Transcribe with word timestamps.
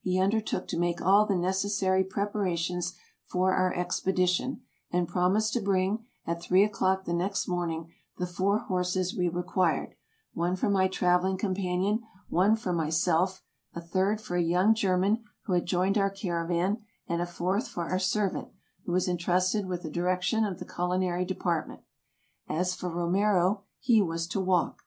He 0.00 0.18
undertook 0.18 0.66
to 0.66 0.76
make 0.76 1.00
all 1.00 1.24
the 1.24 1.36
necessary 1.36 2.02
preparations 2.02 2.94
for 3.26 3.52
our 3.54 3.72
expedition, 3.72 4.62
and 4.90 5.06
promised 5.06 5.52
to 5.52 5.60
bring, 5.60 6.04
at 6.26 6.42
three 6.42 6.64
o'clock 6.64 7.04
the 7.04 7.12
next 7.12 7.46
morning, 7.46 7.92
the 8.16 8.26
four 8.26 8.58
horses 8.58 9.14
we 9.14 9.28
required, 9.28 9.94
one 10.34 10.56
for 10.56 10.68
my 10.68 10.88
traveling 10.88 11.38
compan 11.38 11.84
ion, 11.86 12.02
one 12.28 12.56
for 12.56 12.72
myself, 12.72 13.40
a 13.72 13.80
third 13.80 14.20
for 14.20 14.34
a 14.34 14.42
young 14.42 14.74
German 14.74 15.22
who 15.44 15.52
had 15.52 15.64
joined 15.64 15.96
our 15.96 16.10
caravan, 16.10 16.78
and 17.06 17.22
a 17.22 17.24
fourth 17.24 17.68
for 17.68 17.84
our 17.88 18.00
servant, 18.00 18.48
who 18.84 18.90
was 18.90 19.06
intrusted 19.06 19.66
with 19.66 19.84
the 19.84 19.90
direction 19.90 20.42
of 20.44 20.58
the 20.58 20.66
culinary 20.66 21.24
department. 21.24 21.82
As 22.48 22.74
for 22.74 22.88
Romero, 22.90 23.62
he 23.78 24.02
was 24.02 24.26
to 24.26 24.40
walk. 24.40 24.82